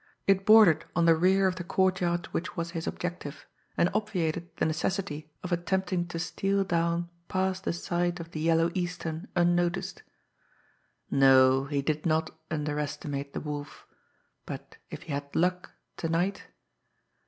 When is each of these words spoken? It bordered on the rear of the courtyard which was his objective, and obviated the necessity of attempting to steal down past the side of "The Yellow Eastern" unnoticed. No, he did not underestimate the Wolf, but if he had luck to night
It 0.25 0.47
bordered 0.47 0.85
on 0.95 1.05
the 1.05 1.15
rear 1.15 1.45
of 1.45 1.57
the 1.57 1.63
courtyard 1.63 2.25
which 2.31 2.57
was 2.57 2.71
his 2.71 2.87
objective, 2.87 3.45
and 3.77 3.91
obviated 3.93 4.49
the 4.55 4.65
necessity 4.65 5.31
of 5.43 5.51
attempting 5.51 6.07
to 6.07 6.17
steal 6.17 6.63
down 6.63 7.11
past 7.27 7.65
the 7.65 7.71
side 7.73 8.19
of 8.19 8.31
"The 8.31 8.39
Yellow 8.39 8.71
Eastern" 8.73 9.27
unnoticed. 9.35 10.01
No, 11.11 11.65
he 11.65 11.83
did 11.83 12.07
not 12.07 12.31
underestimate 12.49 13.33
the 13.33 13.41
Wolf, 13.41 13.85
but 14.47 14.77
if 14.89 15.03
he 15.03 15.13
had 15.13 15.35
luck 15.35 15.69
to 15.97 16.09
night 16.09 16.45